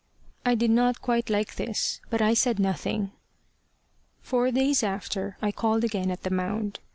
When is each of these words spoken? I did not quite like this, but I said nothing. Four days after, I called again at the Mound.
I 0.43 0.55
did 0.55 0.71
not 0.71 1.03
quite 1.03 1.29
like 1.29 1.57
this, 1.57 2.01
but 2.09 2.23
I 2.23 2.33
said 2.33 2.57
nothing. 2.57 3.11
Four 4.23 4.49
days 4.49 4.81
after, 4.81 5.37
I 5.43 5.51
called 5.51 5.83
again 5.83 6.09
at 6.09 6.23
the 6.23 6.31
Mound. 6.31 6.79